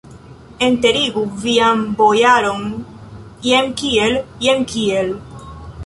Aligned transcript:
Enterigu 0.67 1.21
vian 1.43 1.83
bojaron, 1.99 2.65
jen 3.51 3.71
kiel, 3.83 4.19
jen 4.49 4.71
kiel! 4.75 5.19